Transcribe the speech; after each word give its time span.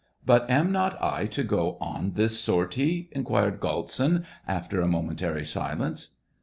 "But 0.31 0.49
am 0.49 0.71
not 0.71 0.99
I 0.99 1.27
to 1.27 1.43
go 1.43 1.77
on 1.79 2.13
this 2.13 2.39
sortie 2.39 3.07
}"inquired 3.11 3.59
Galtsin, 3.59 4.25
after 4.47 4.81
a 4.81 4.87
momentary 4.87 5.45
silence. 5.45 6.09